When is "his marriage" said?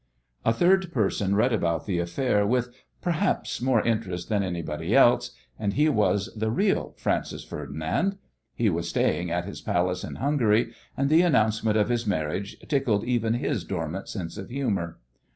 11.89-12.57